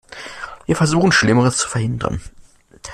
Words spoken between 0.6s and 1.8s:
Wir versuchen, Schlimmeres zu